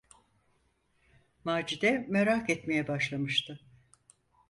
Macide 1.43 2.05
merak 2.09 2.49
etmeye 2.49 2.87
başlamıştı. 2.87 3.59